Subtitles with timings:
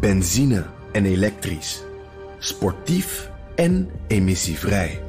[0.00, 1.82] Benzine en elektrisch.
[2.38, 5.02] Sportief en emissievrij.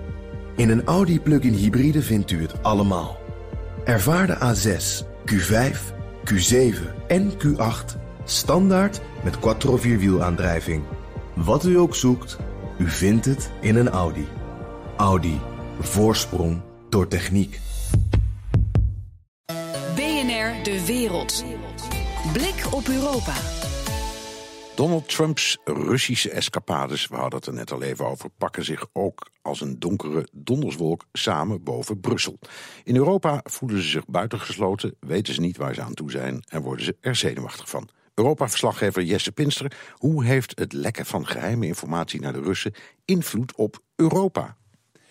[0.56, 3.18] In een Audi plug-in hybride vindt u het allemaal.
[3.84, 5.78] Ervaar de A6, Q5,
[6.34, 6.76] Q7
[7.08, 10.84] en Q8 standaard met quattro vierwielaandrijving.
[11.34, 12.38] Wat u ook zoekt,
[12.78, 14.28] u vindt het in een Audi.
[14.98, 15.40] Audi.
[15.80, 17.60] Voorsprong door techniek.
[19.96, 21.44] BNR De Wereld.
[22.34, 23.57] Blik op Europa.
[24.78, 29.30] Donald Trumps Russische escapades, we hadden het er net al even over, pakken zich ook
[29.42, 32.40] als een donkere donderswolk samen boven Brussel.
[32.84, 36.62] In Europa voelen ze zich buitengesloten, weten ze niet waar ze aan toe zijn en
[36.62, 37.90] worden ze er zenuwachtig van.
[38.14, 42.74] Europa-verslaggever Jesse Pinster, hoe heeft het lekken van geheime informatie naar de Russen
[43.06, 44.58] invloed op Europa?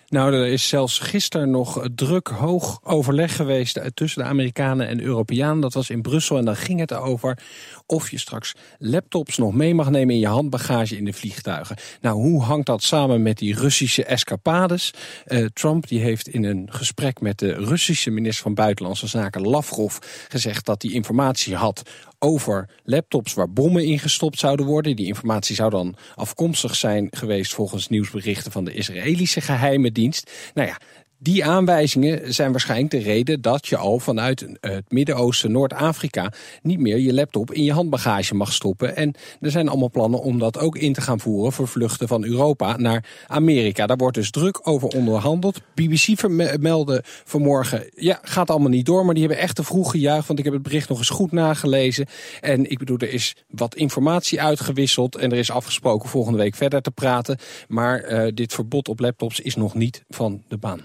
[0.09, 5.60] Nou, er is zelfs gisteren nog druk hoog overleg geweest tussen de Amerikanen en Europeanen.
[5.60, 7.38] Dat was in Brussel en dan ging het over
[7.87, 11.77] of je straks laptops nog mee mag nemen in je handbagage in de vliegtuigen.
[12.00, 14.91] Nou, hoe hangt dat samen met die Russische escapades?
[15.27, 19.97] Uh, Trump die heeft in een gesprek met de Russische minister van Buitenlandse Zaken Lavrov
[20.28, 21.83] gezegd dat hij informatie had
[22.27, 24.96] over laptops waar bommen ingestopt zouden worden.
[24.96, 30.30] Die informatie zou dan afkomstig zijn geweest volgens nieuwsberichten van de Israëlische geheime dienst.
[30.54, 30.78] Nou ja,
[31.19, 36.98] die aanwijzingen zijn waarschijnlijk de reden dat je al vanuit het Midden-Oosten, Noord-Afrika, niet meer
[36.98, 38.97] je laptop in je handbagage mag stoppen.
[38.97, 42.25] En er zijn allemaal plannen om dat ook in te gaan voeren voor vluchten van
[42.25, 43.87] Europa naar Amerika.
[43.87, 45.61] Daar wordt dus druk over onderhandeld.
[45.75, 50.27] BBC vermeldde vanmorgen, ja, gaat allemaal niet door, maar die hebben echt te vroeg gejuicht,
[50.27, 52.06] want ik heb het bericht nog eens goed nagelezen.
[52.41, 56.83] En ik bedoel, er is wat informatie uitgewisseld en er is afgesproken volgende week verder
[56.83, 57.39] te praten.
[57.69, 60.81] Maar uh, dit verbod op laptops is nog niet van de baan.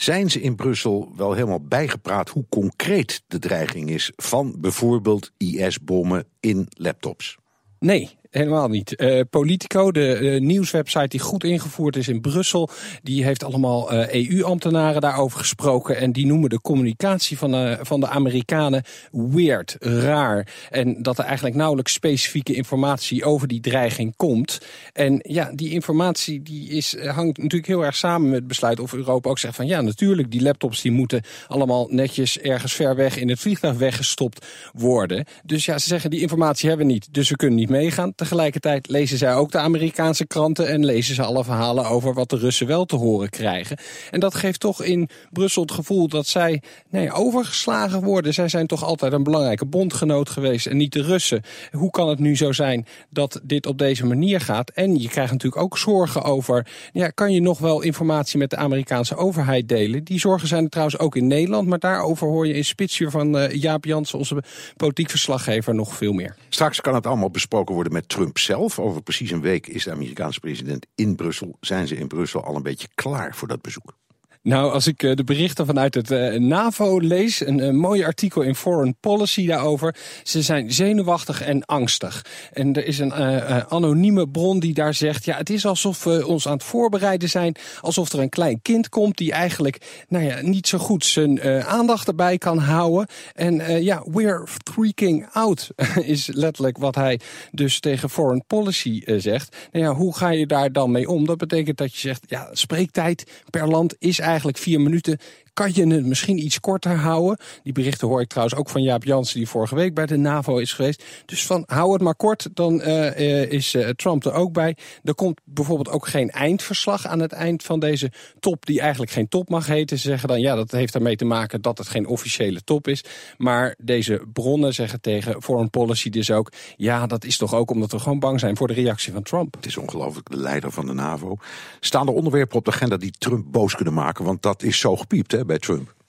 [0.00, 6.24] Zijn ze in Brussel wel helemaal bijgepraat hoe concreet de dreiging is van bijvoorbeeld IS-bommen
[6.40, 7.36] in laptops?
[7.78, 8.94] Nee, Helemaal niet.
[8.96, 12.68] Uh, Politico, de uh, nieuwswebsite die goed ingevoerd is in Brussel,
[13.02, 15.96] die heeft allemaal uh, eh, EU-ambtenaren daarover gesproken.
[15.96, 18.82] En die noemen de communicatie van, van de Amerikanen
[19.12, 20.46] weird, raar.
[20.70, 24.60] En dat er eigenlijk nauwelijks specifieke informatie over die dreiging komt.
[24.92, 28.92] En ja, die informatie die is, hangt natuurlijk heel erg samen met het besluit of
[28.92, 33.16] Europa ook zegt van ja, natuurlijk, die laptops die moeten allemaal netjes ergens ver weg
[33.16, 35.24] in het vliegtuig weggestopt worden.
[35.44, 38.12] Dus ja, ze zeggen die informatie hebben we niet, dus we kunnen niet meegaan.
[38.20, 42.36] Tegelijkertijd lezen zij ook de Amerikaanse kranten en lezen ze alle verhalen over wat de
[42.36, 43.78] Russen wel te horen krijgen.
[44.10, 48.34] En dat geeft toch in Brussel het gevoel dat zij nee, overgeslagen worden.
[48.34, 51.42] Zij zijn toch altijd een belangrijke bondgenoot geweest en niet de Russen.
[51.72, 54.70] Hoe kan het nu zo zijn dat dit op deze manier gaat?
[54.70, 58.56] En je krijgt natuurlijk ook zorgen over, ja, kan je nog wel informatie met de
[58.56, 60.04] Amerikaanse overheid delen?
[60.04, 63.36] Die zorgen zijn er trouwens ook in Nederland, maar daarover hoor je in Spitsje van
[63.36, 64.42] uh, Jaap Jansen, onze
[64.76, 66.36] politiek verslaggever, nog veel meer.
[66.48, 68.78] Straks kan het allemaal besproken worden met Trump zelf.
[68.78, 71.56] Over precies een week is de Amerikaanse president in Brussel.
[71.60, 73.98] Zijn ze in Brussel al een beetje klaar voor dat bezoek?
[74.42, 78.54] Nou, als ik eh, de berichten vanuit het uh, NAVO lees, een, mooi artikel in
[78.54, 79.96] Foreign Policy daarover.
[80.22, 82.24] Ze zijn zenuwachtig en angstig.
[82.52, 86.26] En er is een uh, anonieme bron die daar zegt: ja, het is alsof we
[86.26, 87.56] ons aan het voorbereiden zijn.
[87.80, 92.08] Alsof er een klein kind komt die eigenlijk nou ja, niet zo goed zijn aandacht
[92.08, 93.08] erbij kan houden.
[93.34, 95.70] En ja, we're freaking out
[96.02, 97.20] is letterlijk wat hij
[97.50, 99.56] dus tegen Foreign Policy zegt.
[99.72, 101.26] Nou ja, hoe ga je daar dan mee om?
[101.26, 105.18] Dat betekent dat je zegt: ja, spreektijd per land is eigenlijk eigenlijk vier minuten
[105.60, 107.38] kan je het misschien iets korter houden.
[107.62, 110.58] Die berichten hoor ik trouwens ook van Jaap Jansen, die vorige week bij de NAVO
[110.58, 111.04] is geweest.
[111.26, 114.76] Dus van hou het maar kort, dan uh, is uh, Trump er ook bij.
[115.04, 119.28] Er komt bijvoorbeeld ook geen eindverslag aan het eind van deze top, die eigenlijk geen
[119.28, 119.98] top mag heten.
[119.98, 123.04] Ze zeggen dan, ja, dat heeft ermee te maken dat het geen officiële top is.
[123.36, 127.92] Maar deze bronnen zeggen tegen Foreign Policy dus ook, ja, dat is toch ook omdat
[127.92, 129.54] we gewoon bang zijn voor de reactie van Trump.
[129.54, 131.36] Het is ongelooflijk, de leider van de NAVO.
[131.80, 134.24] Staan er onderwerpen op de agenda die Trump boos kunnen maken?
[134.24, 135.99] Want dat is zo gepiept, hè, bij Trump.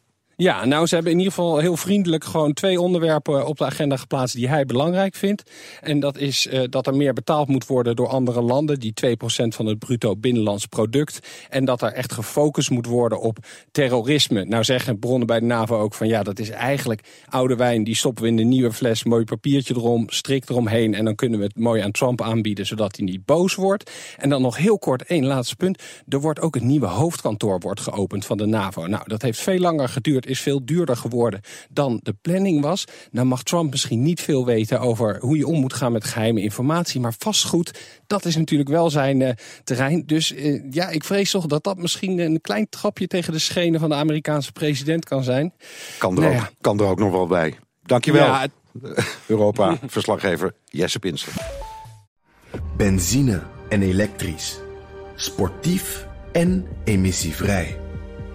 [0.42, 3.98] Ja, nou, ze hebben in ieder geval heel vriendelijk gewoon twee onderwerpen op de agenda
[3.98, 5.52] geplaatst die hij belangrijk vindt.
[5.82, 9.12] En dat is uh, dat er meer betaald moet worden door andere landen, die 2%
[9.48, 11.20] van het bruto binnenlands product.
[11.50, 13.38] En dat er echt gefocust moet worden op
[13.72, 14.46] terrorisme.
[14.46, 17.96] Nou zeggen bronnen bij de NAVO ook van ja, dat is eigenlijk oude wijn, die
[17.96, 20.94] stoppen we in de nieuwe fles, mooi papiertje erom, strik eromheen.
[20.94, 23.92] En dan kunnen we het mooi aan Trump aanbieden, zodat hij niet boos wordt.
[24.18, 25.84] En dan nog heel kort één laatste punt.
[26.08, 28.88] Er wordt ook het nieuwe hoofdkantoor wordt geopend van de NAVO.
[28.88, 32.86] Nou, dat heeft veel langer geduurd is veel duurder geworden dan de planning was.
[33.12, 36.42] Nou mag Trump misschien niet veel weten over hoe je om moet gaan met geheime
[36.42, 37.00] informatie.
[37.00, 39.30] Maar vastgoed, dat is natuurlijk wel zijn uh,
[39.64, 40.04] terrein.
[40.06, 43.80] Dus uh, ja, ik vrees toch dat dat misschien een klein trapje tegen de schenen
[43.80, 45.54] van de Amerikaanse president kan zijn.
[45.98, 47.58] Kan er, nou ook, kan er ook nog wel bij.
[47.84, 48.48] Dankjewel, ja,
[49.28, 51.34] Europa-verslaggever Jesse Pinster.
[52.78, 54.60] benzine en elektrisch,
[55.16, 57.81] sportief en emissievrij.